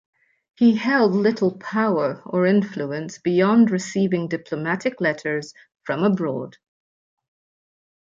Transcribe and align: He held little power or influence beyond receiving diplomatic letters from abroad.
He 0.57 0.77
held 0.77 1.11
little 1.13 1.51
power 1.59 2.23
or 2.25 2.47
influence 2.47 3.19
beyond 3.19 3.69
receiving 3.69 4.27
diplomatic 4.27 4.99
letters 4.99 5.53
from 5.83 6.01
abroad. 6.03 6.57